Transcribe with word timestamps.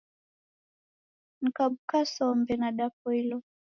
Nikabuka 1.39 1.97
sombe 2.13 2.51
nidapoilwa. 2.57 3.45